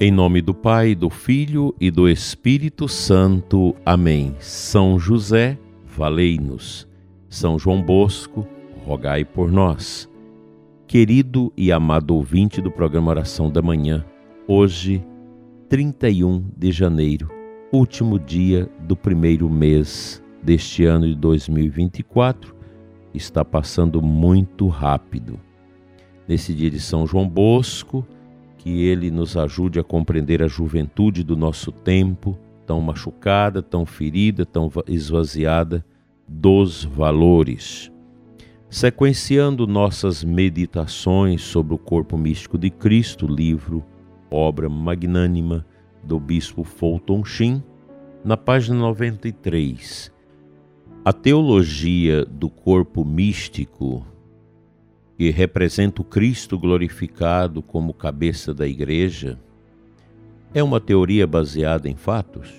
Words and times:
Em 0.00 0.12
nome 0.12 0.40
do 0.40 0.54
Pai, 0.54 0.94
do 0.94 1.10
Filho 1.10 1.74
e 1.80 1.90
do 1.90 2.08
Espírito 2.08 2.86
Santo. 2.86 3.74
Amém. 3.84 4.32
São 4.38 4.96
José, 4.96 5.58
valei-nos. 5.84 6.86
São 7.28 7.58
João 7.58 7.82
Bosco, 7.82 8.46
rogai 8.86 9.24
por 9.24 9.50
nós. 9.50 10.08
Querido 10.86 11.52
e 11.56 11.72
amado 11.72 12.14
ouvinte 12.14 12.62
do 12.62 12.70
programa 12.70 13.10
Oração 13.10 13.50
da 13.50 13.60
Manhã, 13.60 14.04
hoje, 14.46 15.04
31 15.68 16.44
de 16.56 16.70
janeiro, 16.70 17.28
último 17.72 18.20
dia 18.20 18.70
do 18.86 18.94
primeiro 18.94 19.50
mês 19.50 20.22
deste 20.40 20.84
ano 20.84 21.08
de 21.08 21.16
2024, 21.16 22.54
está 23.12 23.44
passando 23.44 24.00
muito 24.00 24.68
rápido. 24.68 25.40
Nesse 26.28 26.54
dia 26.54 26.70
de 26.70 26.78
São 26.78 27.04
João 27.04 27.28
Bosco, 27.28 28.06
que 28.58 28.82
Ele 28.82 29.10
nos 29.10 29.36
ajude 29.36 29.78
a 29.78 29.84
compreender 29.84 30.42
a 30.42 30.48
juventude 30.48 31.22
do 31.22 31.36
nosso 31.36 31.72
tempo, 31.72 32.36
tão 32.66 32.80
machucada, 32.80 33.62
tão 33.62 33.86
ferida, 33.86 34.44
tão 34.44 34.70
esvaziada 34.86 35.84
dos 36.28 36.84
valores. 36.84 37.90
Sequenciando 38.68 39.66
nossas 39.66 40.22
meditações 40.22 41.40
sobre 41.40 41.72
o 41.72 41.78
corpo 41.78 42.18
místico 42.18 42.58
de 42.58 42.68
Cristo, 42.68 43.26
livro, 43.26 43.82
obra 44.30 44.68
magnânima 44.68 45.64
do 46.04 46.20
bispo 46.20 46.64
Fulton 46.64 47.24
Sheen, 47.24 47.62
na 48.22 48.36
página 48.36 48.76
93. 48.76 50.12
A 51.02 51.12
teologia 51.12 52.26
do 52.26 52.50
corpo 52.50 53.04
místico 53.04 54.04
que 55.18 55.30
representa 55.30 56.00
o 56.00 56.04
Cristo 56.04 56.56
glorificado 56.56 57.60
como 57.60 57.92
cabeça 57.92 58.54
da 58.54 58.68
Igreja, 58.68 59.36
é 60.54 60.62
uma 60.62 60.80
teoria 60.80 61.26
baseada 61.26 61.88
em 61.88 61.96
fatos? 61.96 62.54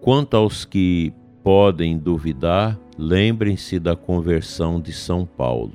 Quanto 0.00 0.36
aos 0.36 0.64
que 0.64 1.12
podem 1.42 1.98
duvidar, 1.98 2.78
lembrem-se 2.96 3.80
da 3.80 3.96
conversão 3.96 4.80
de 4.80 4.92
São 4.92 5.26
Paulo. 5.26 5.72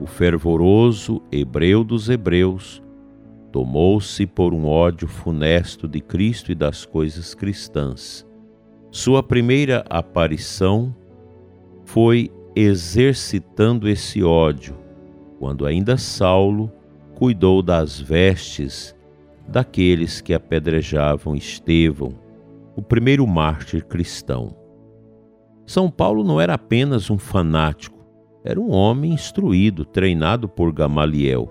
O 0.00 0.06
fervoroso 0.06 1.20
hebreu 1.30 1.84
dos 1.84 2.08
hebreus 2.08 2.82
tomou-se 3.52 4.24
por 4.26 4.54
um 4.54 4.64
ódio 4.64 5.06
funesto 5.06 5.86
de 5.86 6.00
Cristo 6.00 6.50
e 6.50 6.54
das 6.54 6.86
coisas 6.86 7.34
cristãs. 7.34 8.26
Sua 8.90 9.22
primeira 9.22 9.84
aparição 9.90 10.96
foi 11.84 12.32
exercitando 12.54 13.86
esse 13.86 14.22
ódio 14.22 14.85
quando 15.38 15.66
ainda 15.66 15.96
Saulo 15.96 16.70
cuidou 17.14 17.62
das 17.62 18.00
vestes 18.00 18.94
daqueles 19.48 20.20
que 20.20 20.34
apedrejavam 20.34 21.34
Estevão, 21.34 22.12
o 22.74 22.82
primeiro 22.82 23.26
mártir 23.26 23.84
cristão. 23.84 24.56
São 25.66 25.90
Paulo 25.90 26.22
não 26.22 26.40
era 26.40 26.54
apenas 26.54 27.10
um 27.10 27.18
fanático, 27.18 27.96
era 28.44 28.60
um 28.60 28.70
homem 28.70 29.12
instruído, 29.12 29.84
treinado 29.84 30.48
por 30.48 30.72
Gamaliel, 30.72 31.50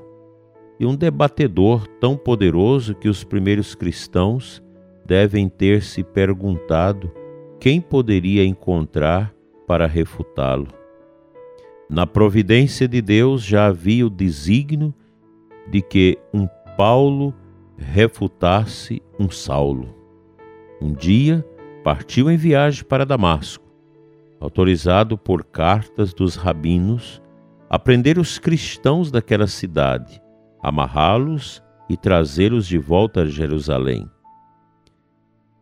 e 0.79 0.85
um 0.85 0.95
debatedor 0.95 1.87
tão 1.99 2.15
poderoso 2.15 2.95
que 2.95 3.09
os 3.09 3.23
primeiros 3.23 3.75
cristãos 3.75 4.61
devem 5.05 5.47
ter 5.47 5.81
se 5.81 6.03
perguntado 6.03 7.11
quem 7.59 7.79
poderia 7.79 8.45
encontrar 8.45 9.33
para 9.67 9.87
refutá-lo. 9.87 10.67
Na 11.89 12.07
providência 12.07 12.87
de 12.87 12.99
Deus 12.99 13.43
já 13.43 13.67
havia 13.67 14.07
o 14.07 14.09
desígnio 14.09 14.93
de 15.69 15.81
que 15.81 16.17
um 16.33 16.47
Paulo 16.75 17.33
refutasse 17.77 19.01
um 19.19 19.29
Saulo. 19.29 19.93
Um 20.81 20.93
dia 20.93 21.45
partiu 21.83 22.29
em 22.29 22.37
viagem 22.37 22.83
para 22.83 23.05
Damasco, 23.05 23.63
autorizado 24.39 25.15
por 25.15 25.43
cartas 25.43 26.11
dos 26.11 26.35
rabinos 26.35 27.21
a 27.69 27.77
prender 27.77 28.17
os 28.17 28.39
cristãos 28.39 29.11
daquela 29.11 29.47
cidade, 29.47 30.21
amarrá-los 30.63 31.61
e 31.87 31.95
trazê-los 31.95 32.65
de 32.65 32.79
volta 32.79 33.21
a 33.21 33.25
Jerusalém. 33.27 34.09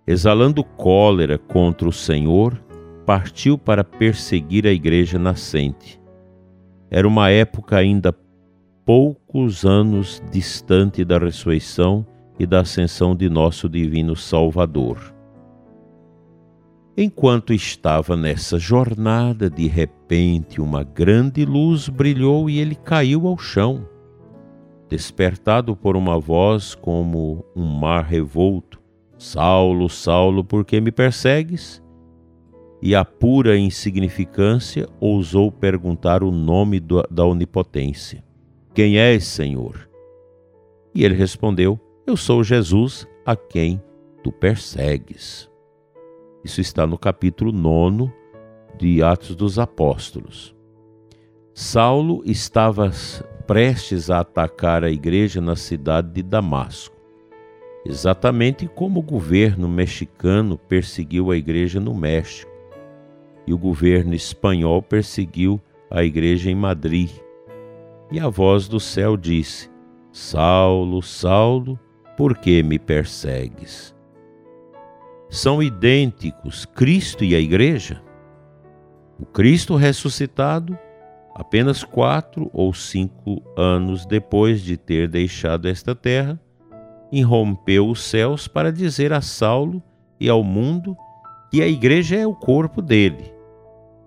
Exalando 0.07 0.63
cólera 0.63 1.37
contra 1.37 1.87
o 1.87 1.91
Senhor, 1.91 2.53
partiu 3.05 3.57
para 3.57 3.83
perseguir 3.83 4.65
a 4.65 4.71
igreja 4.71 5.19
nascente 5.19 6.02
era 6.93 7.07
uma 7.07 7.31
época 7.31 7.75
ainda 7.75 8.15
poucos 8.85 9.65
anos 9.65 10.21
distante 10.31 11.03
da 11.03 11.17
ressurreição 11.17 12.05
e 12.37 12.45
da 12.45 12.59
ascensão 12.59 13.15
de 13.15 13.27
nosso 13.27 13.67
divino 13.67 14.15
Salvador. 14.15 15.11
Enquanto 16.95 17.51
estava 17.51 18.15
nessa 18.15 18.59
jornada, 18.59 19.49
de 19.49 19.65
repente 19.65 20.61
uma 20.61 20.83
grande 20.83 21.43
luz 21.45 21.89
brilhou 21.89 22.47
e 22.47 22.59
ele 22.59 22.75
caiu 22.75 23.25
ao 23.25 23.39
chão. 23.39 23.89
Despertado 24.87 25.75
por 25.75 25.97
uma 25.97 26.19
voz 26.19 26.75
como 26.75 27.43
um 27.55 27.65
mar 27.65 28.03
revolto: 28.03 28.79
Saulo, 29.17 29.89
Saulo, 29.89 30.43
por 30.43 30.63
que 30.63 30.79
me 30.79 30.91
persegues? 30.91 31.82
E 32.85 32.93
a 32.93 33.05
pura 33.05 33.57
insignificância 33.57 34.89
ousou 34.99 35.49
perguntar 35.49 36.21
o 36.21 36.29
nome 36.29 36.81
do, 36.81 37.01
da 37.09 37.25
onipotência: 37.25 38.21
Quem 38.73 38.97
és, 38.97 39.23
Senhor? 39.23 39.89
E 40.93 41.05
ele 41.05 41.15
respondeu: 41.15 41.79
Eu 42.05 42.17
sou 42.17 42.43
Jesus 42.43 43.07
a 43.25 43.37
quem 43.37 43.81
tu 44.21 44.33
persegues. 44.33 45.49
Isso 46.43 46.59
está 46.59 46.85
no 46.85 46.97
capítulo 46.97 47.53
9 47.53 48.11
de 48.77 49.01
Atos 49.01 49.33
dos 49.33 49.57
Apóstolos. 49.57 50.53
Saulo 51.53 52.21
estava 52.25 52.91
prestes 53.47 54.09
a 54.09 54.19
atacar 54.19 54.83
a 54.83 54.91
igreja 54.91 55.39
na 55.39 55.55
cidade 55.55 56.11
de 56.11 56.21
Damasco, 56.21 56.97
exatamente 57.85 58.67
como 58.67 58.99
o 58.99 59.03
governo 59.03 59.69
mexicano 59.69 60.57
perseguiu 60.57 61.31
a 61.31 61.37
igreja 61.37 61.79
no 61.79 61.93
México 61.93 62.51
e 63.45 63.53
o 63.53 63.57
governo 63.57 64.13
espanhol 64.13 64.81
perseguiu 64.81 65.61
a 65.89 66.03
igreja 66.03 66.49
em 66.49 66.55
Madrid. 66.55 67.11
E 68.11 68.19
a 68.19 68.29
voz 68.29 68.67
do 68.67 68.79
céu 68.79 69.17
disse: 69.17 69.69
Saulo, 70.11 71.01
Saulo, 71.01 71.79
por 72.17 72.37
que 72.37 72.63
me 72.63 72.79
persegues? 72.79 73.93
São 75.29 75.61
idênticos 75.61 76.65
Cristo 76.65 77.23
e 77.23 77.35
a 77.35 77.39
igreja? 77.39 78.01
O 79.19 79.25
Cristo 79.25 79.75
ressuscitado, 79.75 80.77
apenas 81.35 81.83
quatro 81.83 82.49
ou 82.53 82.73
cinco 82.73 83.41
anos 83.57 84.05
depois 84.05 84.61
de 84.61 84.77
ter 84.77 85.07
deixado 85.07 85.67
esta 85.67 85.95
terra, 85.95 86.39
irrompeu 87.11 87.87
os 87.87 88.03
céus 88.03 88.47
para 88.47 88.71
dizer 88.71 89.13
a 89.13 89.21
Saulo 89.21 89.81
e 90.19 90.29
ao 90.29 90.43
mundo 90.43 90.95
que 91.51 91.61
a 91.61 91.67
igreja 91.67 92.15
é 92.15 92.25
o 92.25 92.35
corpo 92.35 92.81
dele 92.81 93.32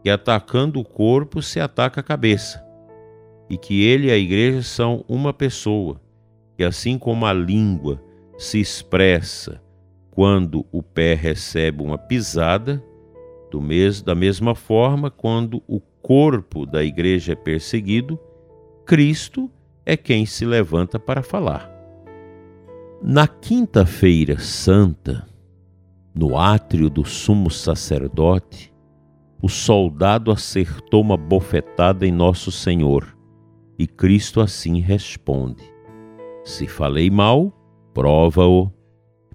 que 0.06 0.10
atacando 0.10 0.78
o 0.78 0.84
corpo 0.84 1.42
se 1.42 1.58
ataca 1.58 2.00
a 2.00 2.04
cabeça, 2.04 2.64
e 3.50 3.58
que 3.58 3.82
ele 3.82 4.06
e 4.06 4.12
a 4.12 4.16
igreja 4.16 4.62
são 4.62 5.04
uma 5.08 5.32
pessoa, 5.32 6.00
que 6.56 6.62
assim 6.62 6.96
como 6.96 7.26
a 7.26 7.32
língua 7.32 8.00
se 8.38 8.60
expressa 8.60 9.60
quando 10.12 10.64
o 10.70 10.80
pé 10.80 11.14
recebe 11.14 11.82
uma 11.82 11.98
pisada, 11.98 12.80
mesmo, 13.52 14.04
da 14.04 14.14
mesma 14.14 14.54
forma, 14.54 15.10
quando 15.10 15.60
o 15.66 15.80
corpo 15.80 16.64
da 16.64 16.84
igreja 16.84 17.32
é 17.32 17.34
perseguido, 17.34 18.16
Cristo 18.84 19.50
é 19.84 19.96
quem 19.96 20.24
se 20.24 20.44
levanta 20.44 21.00
para 21.00 21.20
falar. 21.20 21.68
Na 23.02 23.26
quinta-feira 23.26 24.38
santa, 24.38 25.26
no 26.14 26.38
átrio 26.38 26.88
do 26.88 27.04
sumo 27.04 27.50
sacerdote, 27.50 28.75
o 29.40 29.48
soldado 29.48 30.30
acertou 30.30 31.02
uma 31.02 31.16
bofetada 31.16 32.06
em 32.06 32.12
Nosso 32.12 32.50
Senhor, 32.50 33.16
e 33.78 33.86
Cristo 33.86 34.40
assim 34.40 34.80
responde: 34.80 35.62
Se 36.44 36.66
falei 36.66 37.10
mal, 37.10 37.52
prova-o, 37.92 38.70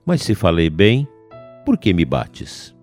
mas 0.06 0.22
se 0.22 0.34
falei 0.34 0.70
bem, 0.70 1.08
por 1.66 1.78
que 1.78 1.94
me 1.94 2.04
bates? 2.04 2.76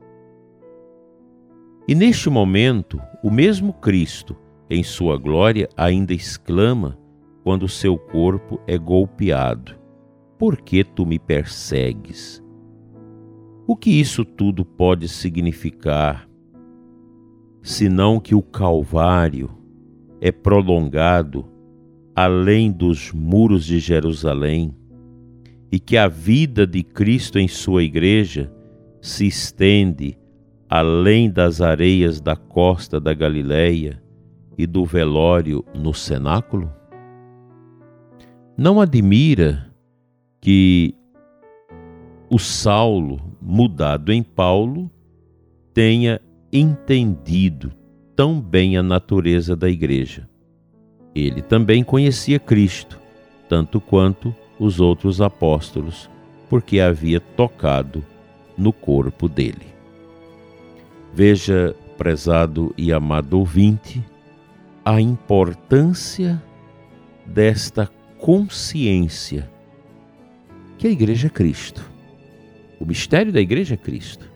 E 1.89 1.95
neste 1.95 2.31
momento, 2.31 3.01
o 3.23 3.31
mesmo 3.31 3.73
Cristo, 3.73 4.37
em 4.71 4.83
sua 4.83 5.17
glória, 5.17 5.69
ainda 5.77 6.13
exclama 6.13 6.99
quando 7.43 7.67
seu 7.67 7.99
corpo 7.99 8.61
é 8.67 8.77
golpeado: 8.79 9.75
Por 10.39 10.61
que 10.61 10.85
tu 10.85 11.05
me 11.05 11.19
persegues? 11.19 12.43
O 13.67 13.75
que 13.75 13.91
isso 13.91 14.25
tudo 14.25 14.65
pode 14.65 15.09
significar 15.09 16.28
senão 17.63 18.21
que 18.21 18.35
o 18.35 18.43
Calvário 18.43 19.51
é 20.21 20.33
prolongado 20.33 21.47
além 22.15 22.73
dos 22.73 23.13
muros 23.13 23.65
de 23.65 23.79
Jerusalém 23.79 24.75
e 25.71 25.79
que 25.79 25.97
a 25.97 26.09
vida 26.09 26.67
de 26.67 26.83
Cristo 26.83 27.39
em 27.39 27.47
sua 27.47 27.83
igreja 27.83 28.53
se 29.01 29.27
estende 29.27 30.19
além 30.69 31.31
das 31.31 31.61
areias 31.61 32.21
da 32.21 32.35
costa 32.35 32.99
da 32.99 33.15
Galileia 33.15 34.03
e 34.57 34.67
do 34.67 34.85
velório 34.85 35.65
no 35.75 35.95
cenáculo? 35.95 36.73
Não 38.57 38.81
admira 38.81 39.73
que 40.41 40.95
o 42.29 42.39
Saulo, 42.39 43.21
mudado 43.41 44.13
em 44.13 44.23
Paulo, 44.23 44.91
tenha 45.73 46.21
entendido 46.53 47.73
tão 48.17 48.41
bem 48.41 48.77
a 48.77 48.83
natureza 48.83 49.55
da 49.55 49.69
igreja. 49.69 50.29
Ele 51.15 51.43
também 51.43 51.85
conhecia 51.85 52.39
Cristo, 52.39 53.01
tanto 53.49 53.81
quanto 53.81 54.35
os 54.59 54.81
outros 54.81 55.21
apóstolos, 55.21 56.11
porque 56.49 56.81
havia 56.81 57.21
tocado 57.21 58.05
no 58.57 58.73
corpo 58.73 59.29
dele. 59.29 59.67
Veja, 61.13 61.75
prezado 61.97 62.75
e 62.77 62.93
amado 62.93 63.39
ouvinte, 63.39 64.03
a 64.85 65.01
importância 65.01 66.43
desta 67.27 67.91
consciência 68.19 69.51
que 70.79 70.87
a 70.87 70.91
igreja 70.91 71.27
é 71.27 71.31
Cristo. 71.31 71.89
O 72.81 72.87
mistério 72.87 73.33
da 73.33 73.41
igreja 73.41 73.75
é 73.75 73.77
Cristo. 73.77 74.31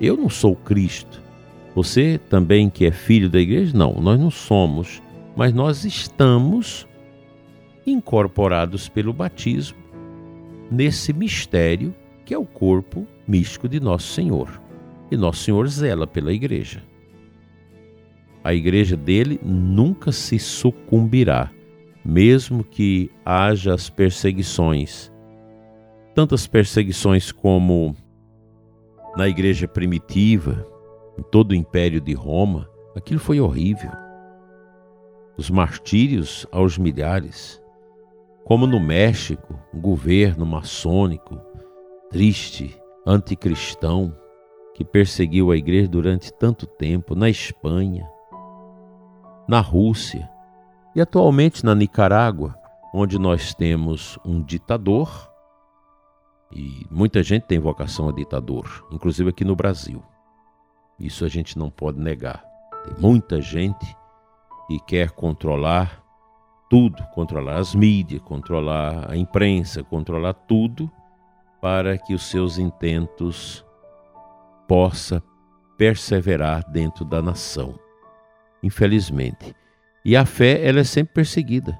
Eu 0.00 0.16
não 0.16 0.28
sou 0.28 0.54
Cristo. 0.54 1.22
Você 1.74 2.18
também 2.28 2.68
que 2.68 2.84
é 2.84 2.90
filho 2.90 3.30
da 3.30 3.38
igreja? 3.38 3.76
Não, 3.76 3.94
nós 3.94 4.18
não 4.18 4.30
somos, 4.30 5.02
mas 5.36 5.52
nós 5.52 5.84
estamos 5.84 6.86
incorporados 7.86 8.88
pelo 8.88 9.12
batismo 9.12 9.78
nesse 10.70 11.12
mistério 11.12 11.94
que 12.24 12.34
é 12.34 12.38
o 12.38 12.44
corpo 12.44 13.06
místico 13.26 13.68
de 13.68 13.80
Nosso 13.80 14.12
Senhor. 14.12 14.60
E 15.10 15.16
Nosso 15.16 15.42
Senhor 15.42 15.66
zela 15.68 16.06
pela 16.06 16.32
igreja. 16.32 16.82
A 18.42 18.54
igreja 18.54 18.96
dele 18.96 19.40
nunca 19.42 20.12
se 20.12 20.38
sucumbirá, 20.38 21.50
mesmo 22.04 22.62
que 22.64 23.10
haja 23.24 23.74
as 23.74 23.90
perseguições. 23.90 25.12
Tantas 26.14 26.46
perseguições 26.46 27.32
como 27.32 27.94
na 29.16 29.28
igreja 29.28 29.66
primitiva, 29.66 30.66
todo 31.22 31.52
o 31.52 31.54
império 31.54 32.00
de 32.00 32.12
Roma, 32.14 32.68
aquilo 32.96 33.20
foi 33.20 33.40
horrível. 33.40 33.90
Os 35.36 35.50
martírios 35.50 36.46
aos 36.52 36.76
milhares, 36.76 37.62
como 38.44 38.66
no 38.66 38.80
México, 38.80 39.58
um 39.72 39.80
governo 39.80 40.44
maçônico, 40.44 41.40
triste, 42.10 42.78
anticristão, 43.06 44.14
que 44.74 44.84
perseguiu 44.84 45.50
a 45.50 45.56
igreja 45.56 45.88
durante 45.88 46.32
tanto 46.32 46.66
tempo, 46.66 47.14
na 47.14 47.28
Espanha, 47.28 48.08
na 49.48 49.60
Rússia 49.60 50.28
e 50.94 51.00
atualmente 51.00 51.64
na 51.64 51.74
Nicarágua, 51.74 52.54
onde 52.94 53.18
nós 53.18 53.54
temos 53.54 54.18
um 54.24 54.42
ditador 54.42 55.30
e 56.52 56.84
muita 56.90 57.22
gente 57.22 57.44
tem 57.44 57.58
vocação 57.58 58.08
a 58.08 58.12
ditador, 58.12 58.86
inclusive 58.90 59.30
aqui 59.30 59.44
no 59.44 59.54
Brasil. 59.54 60.02
Isso 61.00 61.24
a 61.24 61.28
gente 61.28 61.58
não 61.58 61.70
pode 61.70 61.98
negar. 61.98 62.44
Tem 62.84 62.94
muita 62.98 63.40
gente 63.40 63.96
que 64.68 64.78
quer 64.80 65.10
controlar 65.10 66.04
tudo, 66.68 67.02
controlar 67.14 67.56
as 67.56 67.74
mídias, 67.74 68.22
controlar 68.22 69.10
a 69.10 69.16
imprensa, 69.16 69.82
controlar 69.82 70.34
tudo 70.34 70.90
para 71.60 71.98
que 71.98 72.14
os 72.14 72.24
seus 72.30 72.58
intentos 72.58 73.64
possa 74.68 75.22
perseverar 75.76 76.70
dentro 76.70 77.04
da 77.04 77.20
nação. 77.20 77.78
Infelizmente. 78.62 79.54
E 80.04 80.16
a 80.16 80.24
fé, 80.24 80.64
ela 80.66 80.80
é 80.80 80.84
sempre 80.84 81.14
perseguida. 81.14 81.78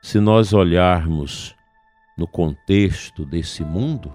Se 0.00 0.20
nós 0.20 0.52
olharmos 0.52 1.54
no 2.16 2.26
contexto 2.26 3.24
desse 3.26 3.64
mundo, 3.64 4.12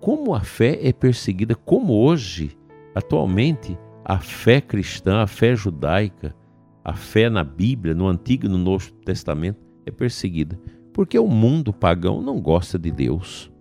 como 0.00 0.34
a 0.34 0.40
fé 0.40 0.78
é 0.86 0.92
perseguida, 0.92 1.54
como 1.54 1.94
hoje, 1.94 2.56
atualmente, 2.94 3.78
a 4.04 4.18
fé 4.18 4.60
cristã, 4.60 5.22
a 5.22 5.26
fé 5.26 5.54
judaica, 5.54 6.34
a 6.84 6.94
fé 6.94 7.28
na 7.28 7.44
Bíblia, 7.44 7.94
no 7.94 8.08
Antigo 8.08 8.46
e 8.46 8.48
no 8.48 8.58
Novo 8.58 8.90
Testamento, 9.04 9.60
é 9.84 9.90
perseguida. 9.90 10.58
Porque 10.92 11.18
o 11.18 11.28
mundo 11.28 11.72
pagão 11.72 12.22
não 12.22 12.40
gosta 12.40 12.78
de 12.78 12.90
Deus, 12.90 13.52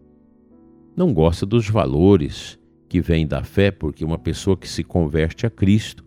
não 0.95 1.13
gosta 1.13 1.45
dos 1.45 1.69
valores 1.69 2.57
que 2.89 3.01
vêm 3.01 3.27
da 3.27 3.43
fé, 3.43 3.69
porque 3.69 4.03
uma 4.03 4.17
pessoa 4.17 4.57
que 4.57 4.67
se 4.67 4.83
converte 4.83 5.45
a 5.45 5.49
Cristo, 5.49 6.05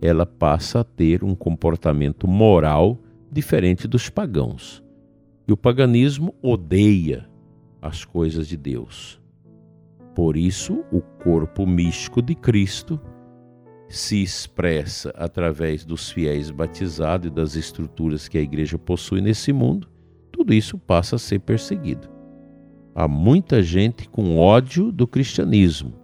ela 0.00 0.24
passa 0.24 0.80
a 0.80 0.84
ter 0.84 1.22
um 1.22 1.34
comportamento 1.34 2.26
moral 2.26 3.00
diferente 3.30 3.86
dos 3.86 4.08
pagãos. 4.08 4.82
E 5.46 5.52
o 5.52 5.56
paganismo 5.56 6.34
odeia 6.42 7.28
as 7.80 8.04
coisas 8.04 8.46
de 8.48 8.56
Deus. 8.56 9.21
Por 10.14 10.36
isso, 10.36 10.84
o 10.92 11.00
corpo 11.00 11.66
místico 11.66 12.20
de 12.20 12.34
Cristo 12.34 13.00
se 13.88 14.22
expressa 14.22 15.10
através 15.16 15.84
dos 15.84 16.10
fiéis 16.10 16.50
batizados 16.50 17.28
e 17.28 17.30
das 17.30 17.56
estruturas 17.56 18.28
que 18.28 18.38
a 18.38 18.42
igreja 18.42 18.78
possui 18.78 19.20
nesse 19.20 19.52
mundo, 19.52 19.88
tudo 20.30 20.54
isso 20.54 20.78
passa 20.78 21.16
a 21.16 21.18
ser 21.18 21.40
perseguido. 21.40 22.08
Há 22.94 23.06
muita 23.06 23.62
gente 23.62 24.08
com 24.08 24.38
ódio 24.38 24.90
do 24.90 25.06
cristianismo, 25.06 25.94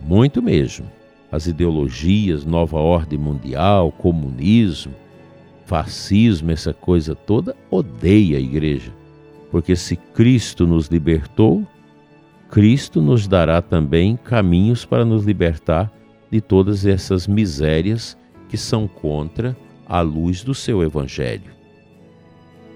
muito 0.00 0.42
mesmo. 0.42 0.86
As 1.32 1.46
ideologias, 1.46 2.44
nova 2.44 2.78
ordem 2.78 3.18
mundial, 3.18 3.90
comunismo, 3.90 4.94
fascismo, 5.64 6.50
essa 6.50 6.72
coisa 6.72 7.14
toda, 7.14 7.56
odeia 7.70 8.36
a 8.36 8.40
igreja. 8.40 8.92
Porque 9.50 9.74
se 9.74 9.96
Cristo 9.96 10.66
nos 10.66 10.88
libertou, 10.88 11.66
Cristo 12.54 13.02
nos 13.02 13.26
dará 13.26 13.60
também 13.60 14.16
caminhos 14.16 14.84
para 14.84 15.04
nos 15.04 15.24
libertar 15.24 15.92
de 16.30 16.40
todas 16.40 16.86
essas 16.86 17.26
misérias 17.26 18.16
que 18.48 18.56
são 18.56 18.86
contra 18.86 19.56
a 19.84 20.00
luz 20.02 20.44
do 20.44 20.54
seu 20.54 20.80
evangelho. 20.80 21.50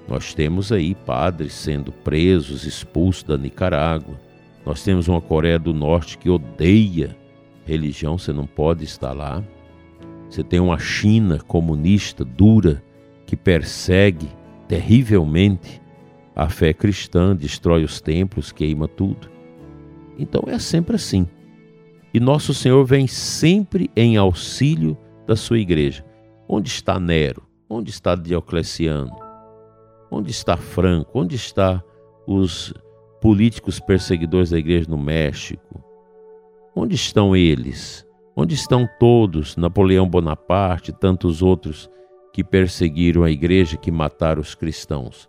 Nós 0.08 0.34
temos 0.34 0.72
aí 0.72 0.96
padres 0.96 1.52
sendo 1.52 1.92
presos, 1.92 2.64
expulsos 2.64 3.22
da 3.22 3.38
Nicarágua. 3.38 4.20
Nós 4.66 4.82
temos 4.82 5.06
uma 5.06 5.20
Coreia 5.20 5.60
do 5.60 5.72
Norte 5.72 6.18
que 6.18 6.28
odeia 6.28 7.16
religião, 7.64 8.18
você 8.18 8.32
não 8.32 8.48
pode 8.48 8.82
estar 8.82 9.12
lá. 9.12 9.44
Você 10.28 10.42
tem 10.42 10.58
uma 10.58 10.80
China 10.80 11.38
comunista 11.38 12.24
dura 12.24 12.82
que 13.24 13.36
persegue 13.36 14.28
terrivelmente 14.66 15.80
a 16.34 16.48
fé 16.48 16.72
cristã, 16.72 17.36
destrói 17.36 17.84
os 17.84 18.00
templos, 18.00 18.50
queima 18.50 18.88
tudo. 18.88 19.37
Então 20.18 20.42
é 20.46 20.58
sempre 20.58 20.96
assim. 20.96 21.26
E 22.12 22.18
nosso 22.18 22.52
Senhor 22.52 22.84
vem 22.84 23.06
sempre 23.06 23.90
em 23.94 24.16
auxílio 24.16 24.96
da 25.26 25.36
sua 25.36 25.58
igreja. 25.58 26.04
Onde 26.48 26.68
está 26.68 26.98
Nero? 26.98 27.42
Onde 27.68 27.90
está 27.90 28.14
Diocleciano? 28.14 29.14
Onde 30.10 30.30
está 30.30 30.56
Franco? 30.56 31.10
Onde 31.14 31.36
está 31.36 31.82
os 32.26 32.72
políticos 33.20 33.78
perseguidores 33.78 34.50
da 34.50 34.58
igreja 34.58 34.88
no 34.88 34.96
México? 34.96 35.84
Onde 36.74 36.94
estão 36.94 37.36
eles? 37.36 38.06
Onde 38.34 38.54
estão 38.54 38.88
todos? 38.98 39.56
Napoleão 39.56 40.08
Bonaparte, 40.08 40.92
tantos 40.92 41.42
outros 41.42 41.90
que 42.32 42.42
perseguiram 42.42 43.24
a 43.24 43.30
igreja, 43.30 43.76
que 43.76 43.90
mataram 43.90 44.40
os 44.40 44.54
cristãos. 44.54 45.28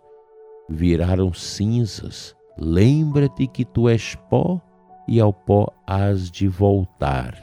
Viraram 0.68 1.32
cinzas. 1.34 2.34
Lembra-te 2.56 3.46
que 3.46 3.64
tu 3.64 3.88
és 3.88 4.14
pó 4.30 4.60
e 5.10 5.18
ao 5.20 5.32
pó 5.32 5.66
has 5.84 6.30
de 6.30 6.46
voltar. 6.46 7.34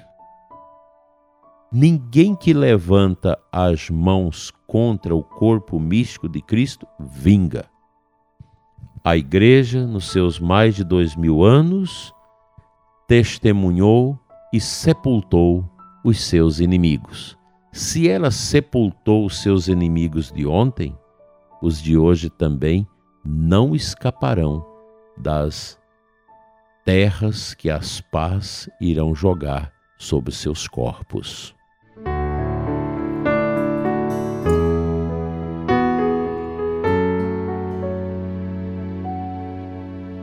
Ninguém 1.69 2.33
que 2.33 2.53
levanta 2.53 3.37
as 3.51 3.89
mãos 3.89 4.53
contra 4.65 5.13
o 5.13 5.21
corpo 5.21 5.77
místico 5.77 6.29
de 6.29 6.41
Cristo 6.41 6.87
vinga. 6.97 7.65
A 9.03 9.17
igreja, 9.17 9.85
nos 9.85 10.09
seus 10.09 10.39
mais 10.39 10.75
de 10.75 10.83
dois 10.85 11.13
mil 11.17 11.43
anos, 11.43 12.13
testemunhou 13.05 14.17
e 14.53 14.61
sepultou 14.61 15.69
os 16.05 16.23
seus 16.23 16.61
inimigos. 16.61 17.37
Se 17.73 18.09
ela 18.09 18.31
sepultou 18.31 19.25
os 19.25 19.41
seus 19.41 19.67
inimigos 19.67 20.31
de 20.31 20.47
ontem, 20.47 20.97
os 21.61 21.81
de 21.81 21.97
hoje 21.97 22.29
também 22.29 22.87
não 23.25 23.75
escaparão 23.75 24.65
das 25.17 25.77
terras 26.87 27.53
que 27.53 27.69
as 27.69 27.99
pás 27.99 28.69
irão 28.79 29.13
jogar 29.13 29.73
sobre 29.97 30.33
seus 30.33 30.69
corpos. 30.69 31.53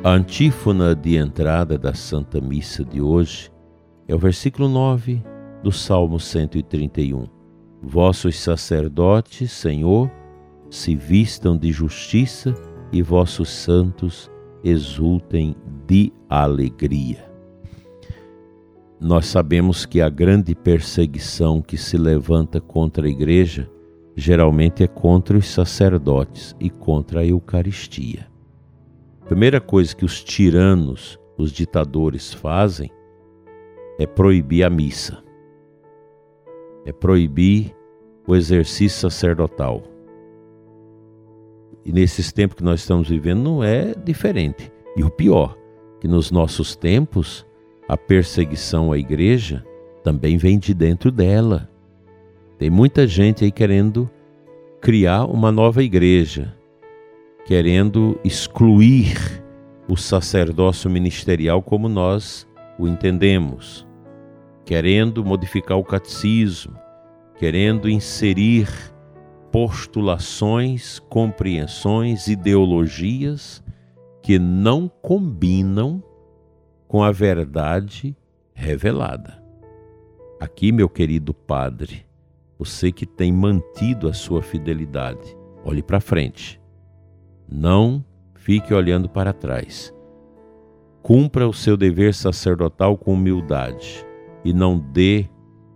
A 0.02 0.09
antífona 0.09 0.94
de 0.94 1.18
entrada 1.18 1.76
da 1.76 1.92
Santa 1.92 2.40
Missa 2.40 2.83
de 2.83 2.99
hoje 2.99 3.52
é 4.09 4.14
o 4.14 4.18
versículo 4.18 4.66
9 4.66 5.23
do 5.62 5.71
Salmo 5.71 6.18
131. 6.18 7.26
Vossos 7.83 8.38
sacerdotes, 8.40 9.52
Senhor, 9.52 10.11
se 10.71 10.97
vistam 10.97 11.59
de 11.59 11.71
justiça 11.71 12.54
e 12.90 13.02
vossos 13.02 13.50
santos 13.50 14.30
exultem 14.64 15.54
de 15.86 16.12
alegria. 16.28 17.24
Nós 19.00 19.26
sabemos 19.26 19.84
que 19.84 20.00
a 20.00 20.08
grande 20.08 20.54
perseguição 20.54 21.60
que 21.60 21.76
se 21.76 21.98
levanta 21.98 22.60
contra 22.60 23.06
a 23.06 23.10
igreja 23.10 23.70
geralmente 24.16 24.82
é 24.82 24.86
contra 24.86 25.36
os 25.36 25.46
sacerdotes 25.46 26.54
e 26.60 26.70
contra 26.70 27.20
a 27.20 27.26
Eucaristia. 27.26 28.26
A 29.22 29.26
primeira 29.26 29.60
coisa 29.60 29.94
que 29.94 30.04
os 30.04 30.22
tiranos, 30.22 31.18
os 31.36 31.50
ditadores 31.50 32.32
fazem 32.32 32.90
é 33.98 34.06
proibir 34.06 34.64
a 34.64 34.70
missa, 34.70 35.22
é 36.84 36.92
proibir 36.92 37.74
o 38.26 38.34
exercício 38.34 39.00
sacerdotal. 39.00 39.82
E 41.84 41.92
nesses 41.92 42.32
tempos 42.32 42.56
que 42.56 42.64
nós 42.64 42.80
estamos 42.80 43.08
vivendo 43.08 43.42
não 43.42 43.62
é 43.62 43.94
diferente. 43.94 44.72
E 44.96 45.02
o 45.02 45.10
pior, 45.10 45.56
que 46.04 46.08
nos 46.08 46.30
nossos 46.30 46.76
tempos 46.76 47.46
a 47.88 47.96
perseguição 47.96 48.92
à 48.92 48.99
igreja 48.99 49.64
também 50.02 50.37
vem 50.37 50.58
de 50.58 50.75
dentro 50.75 51.11
dela. 51.11 51.66
Tem 52.58 52.68
muita 52.68 53.06
gente 53.06 53.42
aí 53.42 53.50
querendo 53.50 54.11
criar 54.82 55.25
uma 55.25 55.50
nova 55.50 55.82
igreja, 55.82 56.54
querendo 57.46 58.20
excluir 58.23 59.16
o 59.88 59.96
sacerdócio 59.96 60.90
ministerial 60.90 61.62
como 61.62 61.88
nós 61.88 62.46
o 62.78 62.87
entendemos, 62.87 63.87
querendo 64.62 65.25
modificar 65.25 65.78
o 65.78 65.84
catecismo, 65.84 66.76
querendo 67.38 67.88
inserir 67.88 68.68
postulações, 69.50 70.99
compreensões, 71.08 72.26
ideologias 72.26 73.63
que 74.25 74.38
não 74.38 74.88
combinam 74.88 76.02
com 76.88 77.02
a 77.02 77.12
verdade 77.12 78.16
revelada. 78.54 79.38
Aqui, 80.40 80.73
meu 80.73 80.88
querido 80.88 81.35
Padre, 81.35 82.07
você 82.59 82.90
que 82.90 83.04
tem 83.04 83.31
mantido 83.31 84.09
a 84.09 84.14
sua 84.14 84.40
fidelidade, 84.40 85.37
olhe 85.62 85.83
para 85.83 86.00
frente. 86.00 86.59
Não 87.47 88.02
fique 88.35 88.73
olhando 88.73 89.11
para 89.11 89.35
trás. 89.35 89.95
Cumpra 91.02 91.47
o 91.47 91.52
seu 91.52 91.76
dever 91.76 92.14
sacerdotal 92.14 92.97
com 92.97 93.12
humildade 93.12 94.07
e 94.43 94.54
não 94.54 94.78
dê 94.78 95.28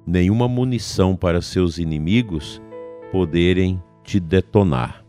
nenhuma 0.07 0.49
munição 0.49 1.15
para 1.15 1.43
seus 1.43 1.77
inimigos 1.77 2.63
poderem 3.13 3.83
te 4.03 4.19
detonar. 4.19 5.05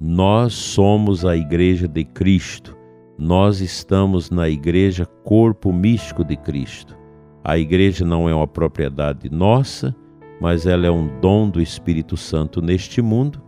Nós 0.00 0.54
somos 0.54 1.24
a 1.24 1.36
Igreja 1.36 1.88
de 1.88 2.04
Cristo. 2.04 2.76
Nós 3.18 3.60
estamos 3.60 4.30
na 4.30 4.48
Igreja 4.48 5.04
Corpo 5.04 5.72
Místico 5.72 6.24
de 6.24 6.36
Cristo. 6.36 6.96
A 7.42 7.58
Igreja 7.58 8.04
não 8.04 8.28
é 8.28 8.34
uma 8.34 8.46
propriedade 8.46 9.28
nossa, 9.28 9.94
mas 10.40 10.66
ela 10.66 10.86
é 10.86 10.90
um 10.90 11.18
dom 11.20 11.50
do 11.50 11.60
Espírito 11.60 12.16
Santo 12.16 12.62
neste 12.62 13.02
mundo 13.02 13.42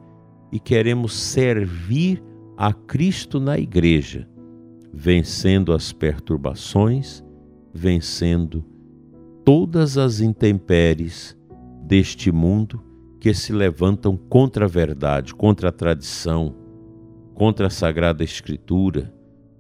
e 0.51 0.59
queremos 0.59 1.15
servir 1.15 2.21
a 2.57 2.73
Cristo 2.73 3.39
na 3.39 3.57
Igreja, 3.57 4.29
vencendo 4.93 5.73
as 5.73 5.93
perturbações, 5.93 7.23
vencendo 7.73 8.65
todas 9.45 9.97
as 9.97 10.21
intempéries 10.21 11.39
deste 11.87 12.33
mundo 12.33 12.90
que 13.21 13.35
se 13.35 13.53
levantam 13.53 14.17
contra 14.17 14.65
a 14.65 14.69
verdade, 14.69 15.35
contra 15.35 15.69
a 15.69 15.73
tradição, 15.73 16.55
contra 17.35 17.67
a 17.67 17.71
Sagrada 17.71 18.25
Escritura, 18.25 19.13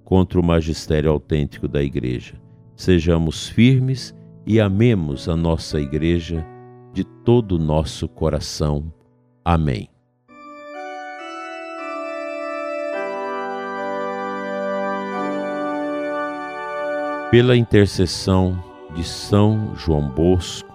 contra 0.03 0.41
o 0.41 0.43
magistério 0.43 1.11
autêntico 1.11 1.69
da 1.69 1.83
Igreja. 1.83 2.41
Sejamos 2.75 3.49
firmes 3.49 4.15
e 4.47 4.59
amemos 4.59 5.29
a 5.29 5.37
nossa 5.37 5.79
Igreja 5.79 6.45
de 6.95 7.05
todo 7.05 7.53
o 7.53 7.59
nosso 7.59 8.09
coração. 8.09 8.91
Amém. 9.45 9.89
Pela 17.31 17.57
intercessão 17.57 18.61
de 18.95 19.05
São 19.05 19.77
João 19.77 20.09
Bosco, 20.09 20.70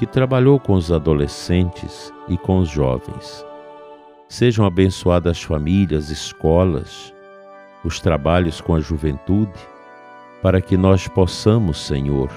que 0.00 0.06
trabalhou 0.06 0.58
com 0.58 0.72
os 0.72 0.90
adolescentes 0.90 2.10
e 2.26 2.38
com 2.38 2.60
os 2.60 2.70
jovens. 2.70 3.44
Sejam 4.26 4.64
abençoadas 4.64 5.32
as 5.32 5.42
famílias, 5.42 6.08
escolas, 6.08 7.12
os 7.84 8.00
trabalhos 8.00 8.62
com 8.62 8.74
a 8.74 8.80
juventude, 8.80 9.52
para 10.40 10.58
que 10.62 10.74
nós 10.74 11.06
possamos, 11.06 11.78
Senhor, 11.78 12.30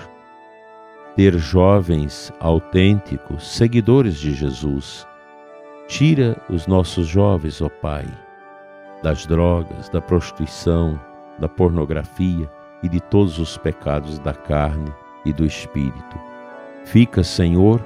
ter 1.16 1.38
jovens 1.38 2.34
autênticos, 2.42 3.48
seguidores 3.56 4.18
de 4.18 4.34
Jesus. 4.34 5.08
Tira 5.88 6.36
os 6.50 6.68
nossos 6.68 7.08
jovens, 7.08 7.62
ó 7.62 7.70
Pai, 7.70 8.06
das 9.02 9.26
drogas, 9.26 9.88
da 9.88 10.02
prostituição, 10.02 11.00
da 11.40 11.48
pornografia 11.48 12.52
e 12.84 12.90
de 12.90 13.00
todos 13.00 13.40
os 13.40 13.58
pecados 13.58 14.20
da 14.20 14.34
carne 14.34 14.94
e 15.24 15.32
do 15.32 15.46
espírito. 15.46 16.33
Fica, 16.86 17.24
Senhor, 17.24 17.82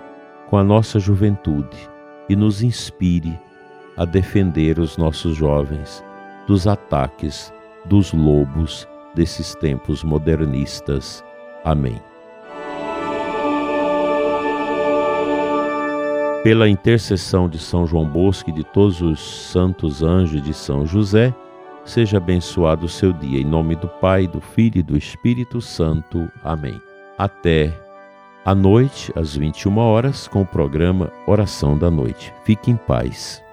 com 0.49 0.57
a 0.57 0.63
nossa 0.63 0.99
juventude 0.99 1.89
e 2.29 2.35
nos 2.35 2.61
inspire 2.61 3.39
a 3.95 4.05
defender 4.05 4.79
os 4.79 4.97
nossos 4.97 5.35
jovens 5.35 6.03
dos 6.47 6.67
ataques 6.67 7.53
dos 7.85 8.13
lobos 8.13 8.87
desses 9.15 9.55
tempos 9.55 10.03
modernistas. 10.03 11.23
Amém. 11.63 12.01
Pela 16.43 16.69
intercessão 16.69 17.49
de 17.49 17.59
São 17.59 17.85
João 17.85 18.07
Bosco 18.07 18.49
e 18.49 18.53
de 18.53 18.63
todos 18.63 19.01
os 19.01 19.19
santos 19.19 20.01
anjos 20.01 20.41
de 20.41 20.53
São 20.53 20.85
José, 20.85 21.33
seja 21.83 22.17
abençoado 22.17 22.85
o 22.85 22.89
seu 22.89 23.11
dia. 23.11 23.41
Em 23.41 23.45
nome 23.45 23.75
do 23.75 23.87
Pai, 23.87 24.27
do 24.27 24.39
Filho 24.39 24.79
e 24.79 24.83
do 24.83 24.95
Espírito 24.95 25.59
Santo. 25.59 26.31
Amém. 26.43 26.79
Até 27.17 27.86
à 28.47 28.55
noite, 28.55 29.11
às 29.13 29.35
21 29.35 29.77
horas, 29.77 30.25
com 30.25 30.41
o 30.41 30.45
programa 30.45 31.11
Oração 31.25 31.77
da 31.77 31.91
Noite. 31.91 32.33
Fique 32.45 32.71
em 32.71 32.77
paz. 32.77 33.43